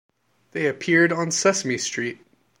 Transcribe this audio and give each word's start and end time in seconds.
They 0.53 0.65
appeared 0.65 1.13
on 1.13 1.29
Sesame 1.29 1.77
Street. 1.77 2.25